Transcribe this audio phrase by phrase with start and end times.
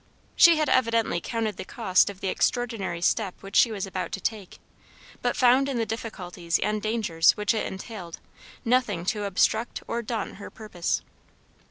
[0.35, 4.19] She had evidently counted the cost of the extraordinary step which she was about to
[4.19, 4.57] take,
[5.21, 8.19] but found in the difficulties and dangers which it entailed
[8.65, 11.03] nothing to obstruct or daunt her purpose.